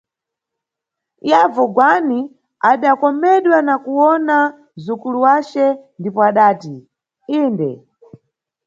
Yavu 1.31 1.63
Gwani 1.73 2.19
adakomedwa 2.71 3.57
na 3.67 3.75
kuwona 3.83 4.37
m?zukulu 4.49 5.17
wace 5.25 5.65
ndipo 5.99 6.19
adati: 6.29 6.75
Inde. 7.41 7.71